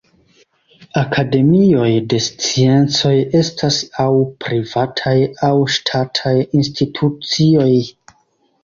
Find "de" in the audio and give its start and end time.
2.13-2.21